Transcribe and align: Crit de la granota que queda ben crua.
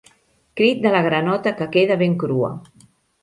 Crit 0.59 0.79
de 0.85 0.93
la 0.95 1.01
granota 1.07 1.53
que 1.59 1.67
queda 1.75 1.99
ben 2.05 2.15
crua. 2.25 2.51